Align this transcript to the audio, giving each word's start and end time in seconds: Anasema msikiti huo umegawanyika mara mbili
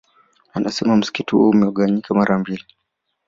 Anasema 0.53 0.95
msikiti 0.97 1.35
huo 1.35 1.49
umegawanyika 1.49 2.13
mara 2.13 2.39
mbili 2.39 2.63